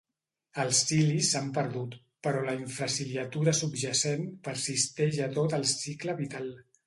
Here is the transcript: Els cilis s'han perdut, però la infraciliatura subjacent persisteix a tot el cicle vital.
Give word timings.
Els 0.61 0.77
cilis 0.91 1.27
s'han 1.33 1.51
perdut, 1.57 1.97
però 2.27 2.41
la 2.47 2.55
infraciliatura 2.61 3.55
subjacent 3.59 4.25
persisteix 4.49 5.23
a 5.27 5.31
tot 5.39 5.57
el 5.61 5.69
cicle 5.75 6.17
vital. 6.23 6.53